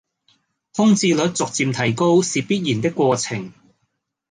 [0.73, 3.53] 空置率逐漸提高是必然的過程